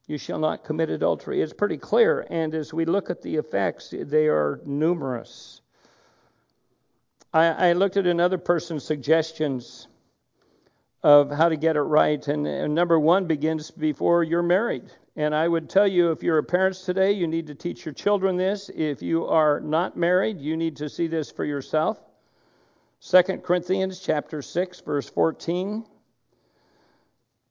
[0.06, 1.40] You shall not commit adultery.
[1.40, 2.26] It's pretty clear.
[2.28, 5.62] And as we look at the effects, they are numerous.
[7.32, 9.88] I, I looked at another person's suggestions
[11.04, 12.26] of how to get it right.
[12.28, 14.84] And, and, number one begins before you're married.
[15.16, 17.92] And I would tell you if you're a parent today, you need to teach your
[17.92, 18.70] children this.
[18.74, 22.00] If you are not married, you need to see this for yourself.
[23.02, 25.84] 2 Corinthians chapter 6 verse 14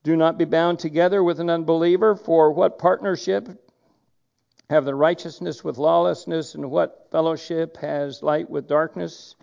[0.02, 3.48] Do not be bound together with an unbeliever for what partnership
[4.72, 9.36] have the righteousness with lawlessness and what fellowship has light with darkness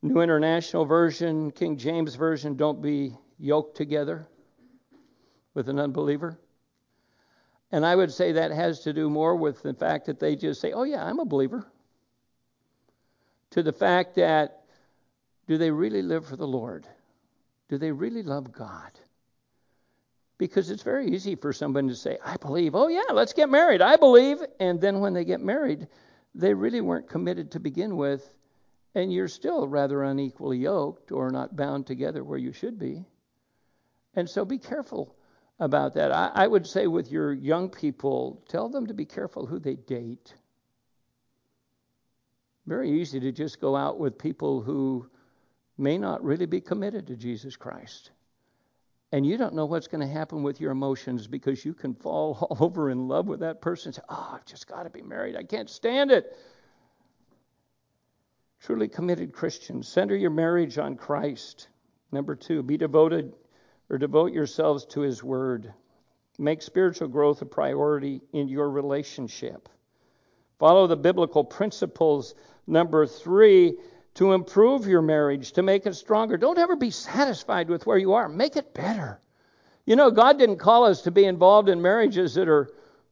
[0.00, 4.26] New International Version King James Version don't be yoked together
[5.52, 6.38] with an unbeliever.
[7.72, 10.60] And I would say that has to do more with the fact that they just
[10.60, 11.66] say, oh, yeah, I'm a believer,
[13.50, 14.64] to the fact that
[15.48, 16.86] do they really live for the Lord?
[17.68, 18.92] Do they really love God?
[20.38, 23.82] Because it's very easy for someone to say, I believe, oh, yeah, let's get married.
[23.82, 24.38] I believe.
[24.60, 25.88] And then when they get married,
[26.34, 28.34] they really weren't committed to begin with,
[28.94, 33.04] and you're still rather unequally yoked or not bound together where you should be.
[34.14, 35.14] And so be careful
[35.58, 36.12] about that.
[36.12, 39.76] I, I, would say with your young people, tell them to be careful who they
[39.76, 40.34] date.
[42.66, 45.08] Very easy to just go out with people who
[45.78, 48.10] may not really be committed to Jesus Christ.
[49.12, 52.38] And you don't know what's going to happen with your emotions because you can fall
[52.50, 55.36] all over in love with that person say, Oh, I've just got to be married.
[55.36, 56.36] I can't stand it.
[58.60, 61.68] Truly committed Christians, center your marriage on Christ.
[62.12, 63.32] Number two, be devoted
[63.92, 65.72] or devote yourselves to His Word.
[66.38, 69.68] Make spiritual growth a priority in your relationship.
[70.58, 72.34] Follow the biblical principles.
[72.66, 73.74] Number three,
[74.14, 76.38] to improve your marriage, to make it stronger.
[76.38, 79.20] Don't ever be satisfied with where you are, make it better.
[79.84, 82.70] You know, God didn't call us to be involved in marriages that are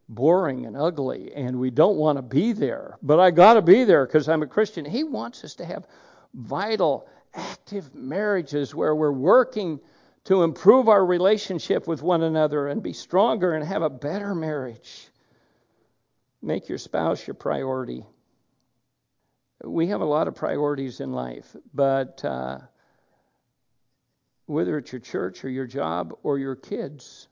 [0.09, 2.97] boring and ugly, and we don't want to be there.
[3.03, 4.85] But I got to be there because I'm a Christian.
[4.85, 5.87] He wants us to have
[6.35, 9.81] vital, active marriages where we're working
[10.25, 15.09] to improve our relationship with one another and be stronger and have a better marriage.
[16.43, 18.05] Make your spouse your priority.
[19.63, 22.59] We have a lot of priorities in life, but uh,
[24.47, 27.29] whether it's your church or your job or your kids,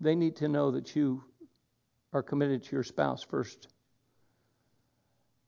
[0.00, 1.24] they need to know that you
[2.12, 3.68] are committed to your spouse first.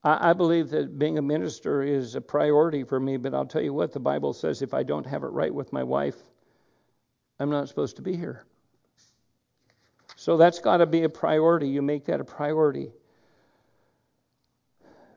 [0.02, 3.62] I, I believe that being a minister is a priority for me, but I'll tell
[3.62, 6.16] you what, the Bible says if I don't have it right with my wife,
[7.40, 8.44] I'm not supposed to be here.
[10.16, 11.68] So that's got to be a priority.
[11.68, 12.92] You make that a priority.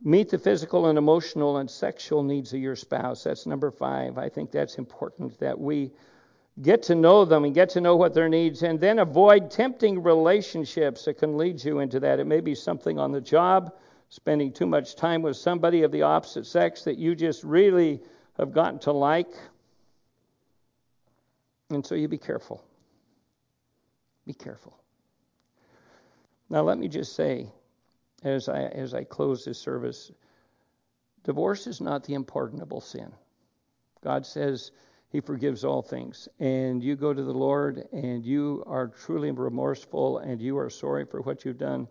[0.04, 3.24] Meet the physical and emotional and sexual needs of your spouse.
[3.24, 4.18] That's number five.
[4.18, 5.92] I think that's important that we
[6.62, 10.02] get to know them and get to know what their needs and then avoid tempting
[10.02, 12.20] relationships that can lead you into that.
[12.20, 13.74] It may be something on the job,
[14.10, 18.02] spending too much time with somebody of the opposite sex that you just really
[18.38, 19.30] have gotten to like.
[21.70, 22.64] And so you be careful.
[24.26, 24.78] Be careful.
[26.50, 27.50] Now let me just say
[28.24, 30.12] as I as I close this service,
[31.24, 33.12] divorce is not the unpardonable sin.
[34.02, 34.72] God says
[35.10, 36.28] he forgives all things.
[36.40, 41.06] And you go to the Lord and you are truly remorseful and you are sorry
[41.06, 41.88] for what you've done.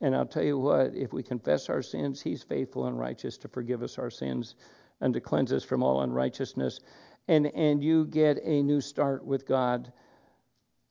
[0.00, 3.48] And I'll tell you what, if we confess our sins, he's faithful and righteous to
[3.48, 4.54] forgive us our sins
[5.00, 6.80] and to cleanse us from all unrighteousness.
[7.28, 9.92] And and you get a new start with God.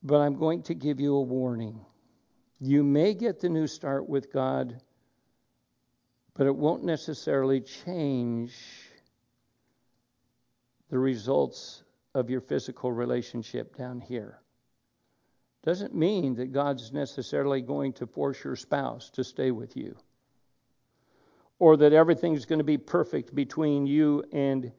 [0.04, 1.80] But I'm going to give you a warning.
[2.60, 4.82] You may get the new start with God,
[6.36, 8.54] but it won't necessarily change
[10.90, 11.84] the results
[12.14, 14.40] of your physical relationship down here.
[15.64, 19.98] Doesn't mean that God's necessarily going to force your spouse to stay with you
[21.60, 24.72] or that everything's going to be perfect between you and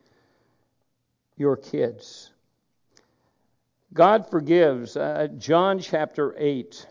[1.36, 2.32] your kids.
[3.92, 4.96] God forgives.
[4.96, 6.86] Uh, John chapter 8,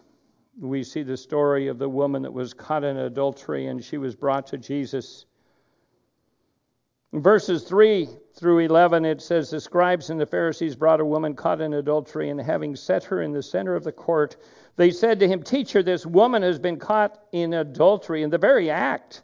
[0.60, 4.16] we see the story of the woman that was caught in adultery and she was
[4.16, 5.26] brought to Jesus.
[7.14, 11.34] In verses 3 through 11, it says, The scribes and the Pharisees brought a woman
[11.34, 14.36] caught in adultery, and having set her in the center of the court,
[14.76, 18.70] they said to him, Teacher, this woman has been caught in adultery in the very
[18.70, 19.24] act.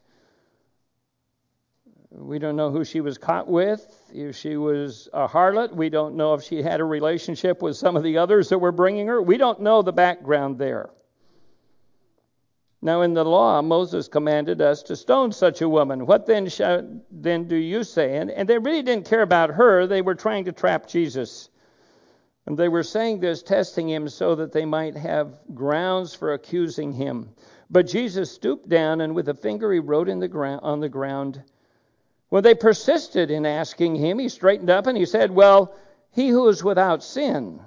[2.14, 3.82] We don't know who she was caught with,
[4.14, 5.74] if she was a harlot.
[5.74, 8.74] We don't know if she had a relationship with some of the others that were
[8.74, 9.22] bringing her.
[9.22, 10.90] We don't know the background there.
[12.82, 16.06] Now, in the law, Moses commanded us to stone such a woman.
[16.06, 18.18] What then, shall, then do you say?
[18.18, 19.88] And, and they really didn't care about her.
[19.88, 21.50] They were trying to trap Jesus.
[22.46, 26.92] And they were saying this, testing him so that they might have grounds for accusing
[26.92, 27.30] him.
[27.70, 30.90] But Jesus stooped down and with a finger he wrote in the ground, on the
[30.90, 31.42] ground.
[32.32, 35.76] When they persisted in asking him, he straightened up and he said, Well,
[36.10, 37.62] he who is without sin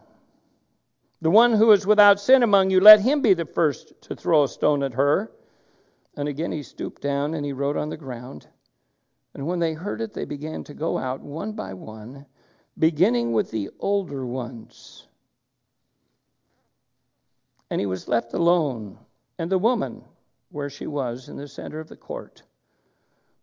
[1.24, 4.42] the one who is without sin among you, let him be the first to throw
[4.42, 5.32] a stone at her.
[6.18, 8.46] And again he stooped down and he wrote on the ground.
[9.32, 12.26] And when they heard it, they began to go out one by one,
[12.78, 15.06] beginning with the older ones.
[17.70, 18.98] And he was left alone,
[19.38, 20.04] and the woman
[20.50, 22.42] where she was in the center of the court.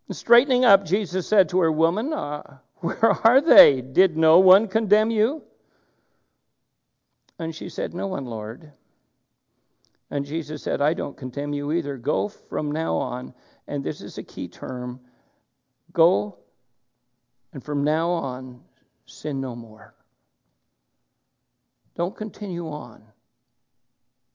[0.08, 3.80] And straightening up, Jesus said to her, Woman, uh, where are they?
[3.80, 5.42] Did no one condemn you?
[7.38, 8.72] And she said, No one, Lord.
[10.10, 11.96] And Jesus said, I don't condemn you either.
[11.96, 13.32] Go from now on,
[13.66, 15.00] and this is a key term
[15.92, 16.38] go,
[17.52, 18.60] and from now on,
[19.06, 19.94] sin no more.
[21.94, 23.02] Don't continue on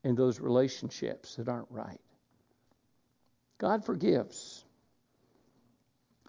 [0.03, 2.01] in those relationships that aren't right.
[3.57, 4.56] God forgives,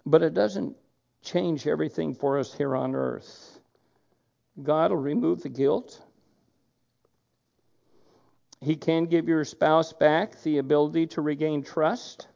[0.05, 0.75] but it doesn't
[1.21, 3.59] change everything for us here on earth.
[4.61, 6.01] God will remove the guilt.
[8.61, 12.27] He can give your spouse back the ability to regain trust.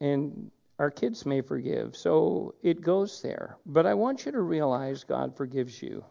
[0.00, 1.96] And our kids may forgive.
[1.96, 3.56] So it goes there.
[3.66, 6.04] But I want you to realize God forgives you.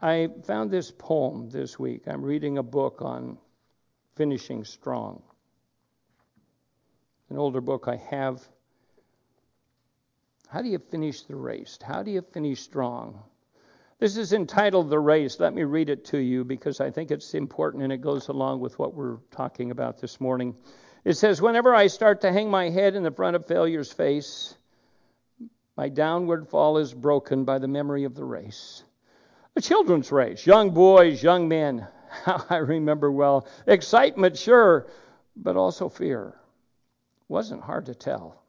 [0.00, 2.04] I found this poem this week.
[2.06, 3.36] I'm reading a book on
[4.16, 5.22] finishing strong.
[7.30, 8.46] An older book I have.
[10.48, 11.78] How do you finish the race?
[11.80, 13.22] How do you finish strong?
[14.00, 15.38] This is entitled The Race.
[15.38, 18.58] Let me read it to you because I think it's important and it goes along
[18.58, 20.56] with what we're talking about this morning.
[21.04, 24.56] It says, Whenever I start to hang my head in the front of failure's face,
[25.76, 28.82] my downward fall is broken by the memory of the race.
[29.54, 31.86] A children's race, young boys, young men.
[32.24, 33.46] How I remember well.
[33.68, 34.88] Excitement, sure,
[35.36, 36.34] but also fear.
[37.30, 38.42] Wasn't hard to tell.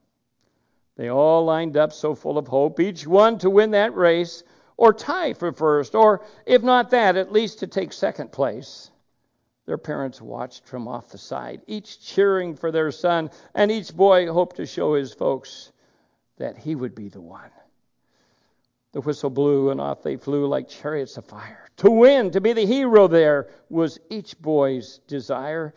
[0.95, 4.43] They all lined up so full of hope, each one to win that race
[4.75, 8.89] or tie for first, or if not that, at least to take second place.
[9.67, 14.33] Their parents watched from off the side, each cheering for their son, and each boy
[14.33, 15.71] hoped to show his folks
[16.37, 17.51] that he would be the one.
[18.93, 21.67] The whistle blew, and off they flew like chariots of fire.
[21.77, 25.75] To win, to be the hero there, was each boy's desire.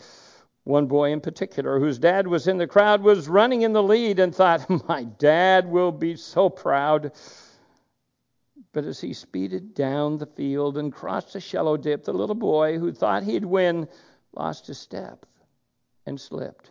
[0.65, 4.19] One boy in particular, whose dad was in the crowd, was running in the lead
[4.19, 7.13] and thought, My dad will be so proud.
[8.73, 12.79] But as he speeded down the field and crossed a shallow dip, the little boy
[12.79, 13.89] who thought he'd win
[14.35, 15.27] lost his step
[16.07, 16.71] and slipped.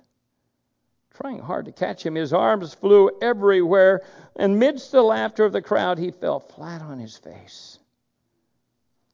[1.11, 2.15] trying hard to catch him.
[2.15, 4.01] His arms flew everywhere.
[4.35, 7.77] And midst the laughter of the crowd, he fell flat on his face.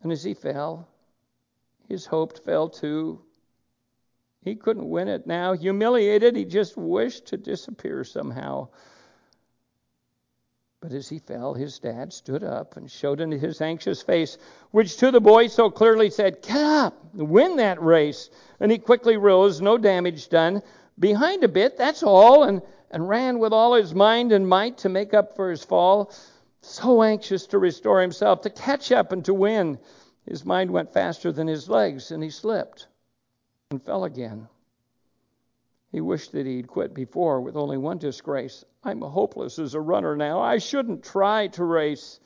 [0.01, 0.87] And as he fell,
[1.89, 3.21] his hope fell too.
[4.41, 5.53] He couldn't win it now.
[5.53, 8.69] Humiliated, he just wished to disappear somehow.
[10.79, 14.37] But as he fell, his dad stood up and showed in his anxious face,
[14.71, 18.29] which to the boy so clearly said, Get up, win that race.
[18.61, 20.61] And he quickly rose, no damage done,
[20.97, 22.61] behind a bit, that's all, and,
[22.91, 26.13] and ran with all his mind and might to make up for his fall,
[26.61, 29.79] so anxious to restore himself, to catch up and to win.
[30.25, 32.87] His mind went faster than his legs, and he slipped
[33.71, 34.47] and fell again.
[35.91, 38.65] He wished that he'd quit before with only one disgrace.
[38.83, 40.41] I'm hopeless as a runner now.
[40.41, 42.19] I shouldn't try to race.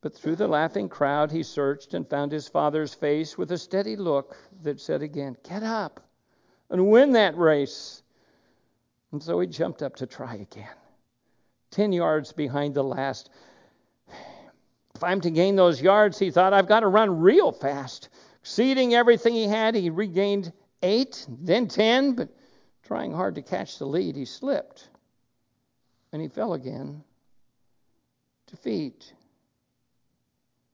[0.00, 3.94] But through the laughing crowd, he searched and found his father's face with a steady
[3.94, 6.00] look that said again, Get up
[6.68, 8.02] and win that race.
[9.12, 10.74] And so he jumped up to try again.
[11.70, 13.30] Ten yards behind the last.
[14.96, 18.08] If I'm to gain those yards, he thought, I've got to run real fast.
[18.42, 22.28] Exceeding everything he had, he regained eight, then ten, but
[22.82, 24.88] trying hard to catch the lead, he slipped.
[26.12, 27.04] And he fell again.
[28.50, 29.12] Defeat.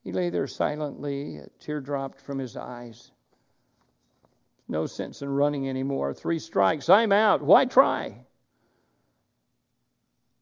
[0.02, 3.10] He lay there silently, a tear dropped from his eyes.
[4.68, 6.14] No sense in running anymore.
[6.14, 6.88] Three strikes.
[6.88, 7.42] I'm out.
[7.42, 8.20] Why try?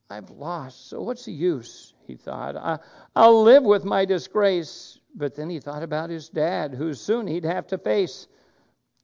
[0.09, 1.95] I've lost, so what's the use?
[2.07, 2.57] He thought.
[2.57, 2.79] I,
[3.17, 4.99] I'll live with my disgrace.
[5.15, 8.27] But then he thought about his dad, who soon he'd have to face.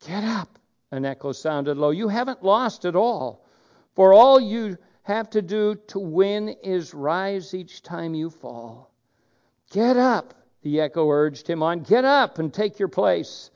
[0.07, 0.59] Get up.
[0.91, 1.91] An echo sounded low.
[1.91, 3.47] You haven't lost at all.
[3.95, 8.91] For all you have to do to win is rise each time you fall.
[9.71, 11.81] Get up, the echo urged him on.
[11.81, 13.51] Get up and take your place.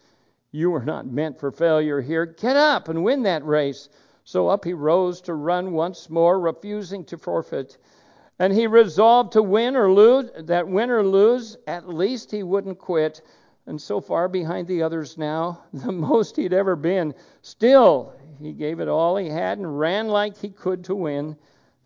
[0.53, 2.25] You were not meant for failure here.
[2.25, 3.89] Get up and win that race.
[4.23, 7.77] So up he rose to run once more, refusing to forfeit.
[8.39, 12.79] And he resolved to win or lose, that win or lose, at least he wouldn't
[12.79, 13.23] quit
[13.67, 17.15] and so far behind the others now, the most he'd ever been.
[17.43, 21.37] Still, he gave it all he had and ran like he could to win.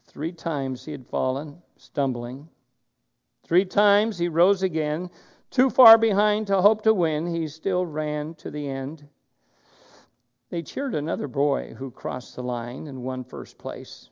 [0.04, 2.48] Three times he had fallen, stumbling.
[3.44, 5.10] Three times he rose again.
[5.50, 9.06] Too far behind to hope to win, he still ran to the end.
[10.50, 14.10] They cheered another boy who crossed the line and won first place.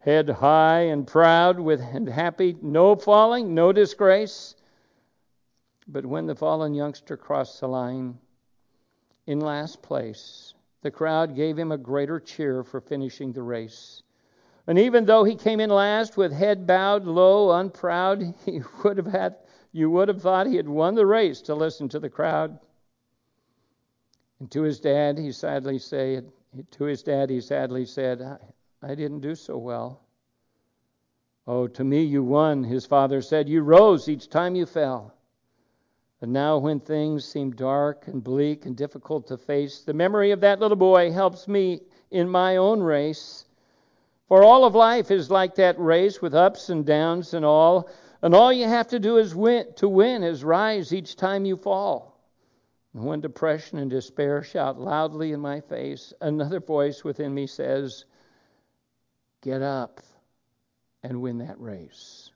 [0.00, 4.56] Head high and proud with and happy, no falling, no disgrace.
[5.86, 8.18] But when the fallen youngster crossed the line
[9.26, 14.02] in last place, the crowd gave him a greater cheer for finishing the race.
[14.66, 19.06] And even though he came in last with head bowed low, unproud, he would have
[19.06, 19.36] had
[19.72, 22.58] you would have thought he had won the race to listen to the crowd.
[24.40, 26.32] And to his dad, he sadly said,
[26.72, 28.40] to his dad, he sadly said,
[28.82, 30.00] I, didn't do so well.
[31.46, 33.48] Oh, to me you won, his father said.
[33.48, 35.14] You rose each time you fell.
[36.22, 40.40] And now, when things seem dark and bleak and difficult to face, the memory of
[40.40, 43.46] that little boy helps me in my own race.
[44.28, 47.88] For all of life is like that race with ups and downs and all.
[48.22, 51.56] And all you have to do is win, to win is rise each time you
[51.56, 52.20] fall.
[52.92, 58.04] And when depression and despair shout loudly in my face, another voice within me says,
[59.42, 60.00] Get up
[61.02, 62.30] and win that race.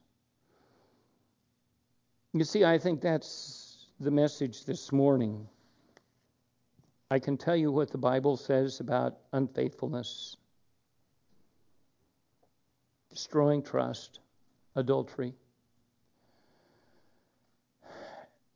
[2.32, 3.64] You see, I think that's
[4.00, 5.46] the message this morning,
[7.10, 10.36] I can tell you what the Bible says about unfaithfulness,
[13.10, 14.18] destroying trust,
[14.74, 15.34] adultery.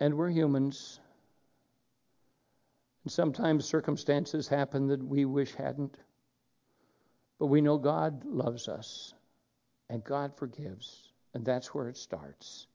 [0.01, 1.01] And we're humans.
[3.05, 5.97] And sometimes circumstances happen that we wish hadn't.
[7.39, 9.15] But we know God loves us
[9.89, 11.13] and God forgives.
[11.35, 12.67] And that's where it starts.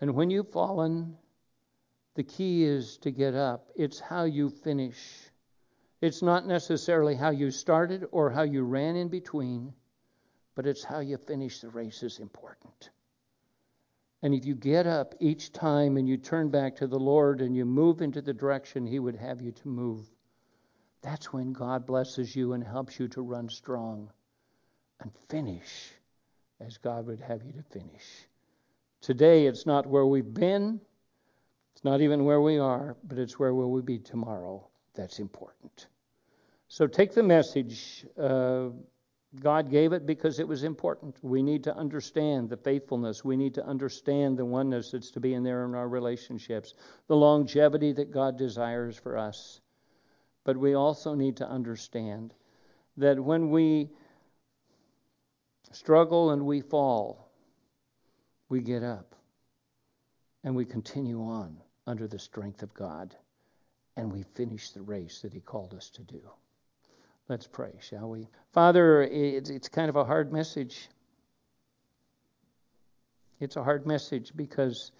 [0.00, 1.16] And when you've fallen,
[2.14, 3.70] the key is to get up.
[3.74, 4.98] It's how you finish.
[6.00, 9.72] It's not necessarily how you started or how you ran in between,
[10.54, 12.90] but it's how you finish the race is important.
[14.22, 17.54] And if you get up each time and you turn back to the Lord and
[17.54, 20.06] you move into the direction He would have you to move,
[21.06, 24.10] that's when God blesses you and helps you to run strong
[25.00, 25.92] and finish
[26.60, 28.02] as God would have you to finish.
[29.02, 30.80] Today, it's not where we've been,
[31.72, 34.66] it's not even where we are, but it's where will we be tomorrow.
[34.96, 35.86] That's important.
[36.66, 38.04] So take the message.
[38.20, 38.70] Uh,
[39.40, 41.14] God gave it because it was important.
[41.22, 43.24] We need to understand the faithfulness.
[43.24, 46.74] We need to understand the oneness that's to be in there in our relationships,
[47.06, 49.60] the longevity that God desires for us.
[50.46, 52.32] But we also need to understand
[52.98, 53.90] that when we
[55.72, 57.32] struggle and we fall,
[58.48, 59.16] we get up
[60.44, 61.56] and we continue on
[61.88, 63.16] under the strength of God
[63.96, 66.20] and we finish the race that He called us to do.
[67.28, 68.28] Let's pray, shall we?
[68.52, 70.88] Father, it's kind of a hard message.
[73.40, 74.92] It's a hard message because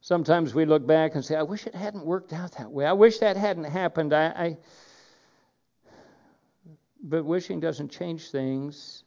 [0.00, 2.86] sometimes we look back and say, I wish it hadn't worked out that way.
[2.86, 4.12] I wish that hadn't happened.
[4.12, 4.56] I, I
[7.02, 9.04] but wishing doesn't change things.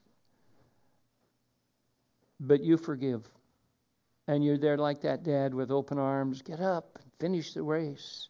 [2.40, 3.28] But you forgive.
[4.28, 6.42] And you're there like that dad with open arms.
[6.42, 8.30] Get up, and finish the race.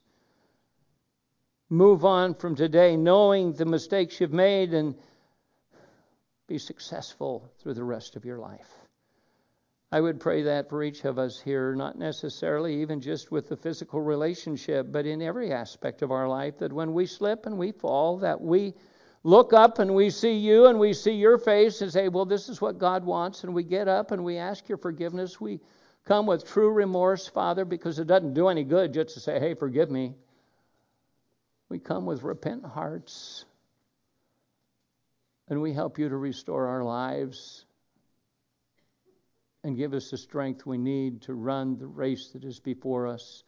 [1.69, 4.95] Move on from today knowing the mistakes you've made and
[6.47, 8.80] be successful through the rest of your life.
[9.93, 13.57] I would pray that for each of us here, not necessarily even just with the
[13.57, 17.73] physical relationship, but in every aspect of our life, that when we slip and we
[17.73, 18.73] fall, that we
[19.23, 22.47] look up and we see you and we see your face and say, Well, this
[22.47, 23.43] is what God wants.
[23.43, 25.41] And we get up and we ask your forgiveness.
[25.41, 25.59] We
[26.05, 29.55] come with true remorse, Father, because it doesn't do any good just to say, Hey,
[29.55, 30.15] forgive me.
[31.67, 33.43] We come with repentant hearts
[35.49, 37.65] and we help you to restore our lives
[39.63, 43.43] and give us the strength we need to run the race that is before us.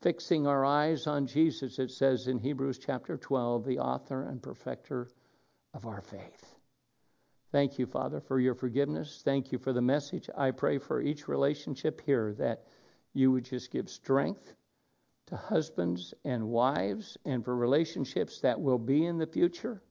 [0.00, 5.08] Fixing our eyes on Jesus, it says in Hebrews chapter 12, the author and perfecter
[5.74, 6.54] of our faith.
[7.50, 9.22] Thank you, Father, for your forgiveness.
[9.24, 10.30] Thank you for the message.
[10.36, 12.64] I pray for each relationship here that
[13.12, 14.54] you would just give strength
[15.26, 19.82] to husbands and wives and for relationships that will be in the future,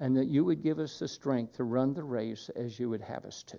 [0.00, 3.02] and that you would give us the strength to run the race as you would
[3.02, 3.58] have us to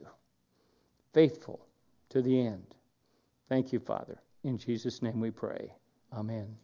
[1.14, 1.66] faithful
[2.09, 2.76] to the end.
[3.49, 4.20] Thank you, Father.
[4.43, 5.74] In Jesus' name we pray.
[6.11, 6.57] Amen.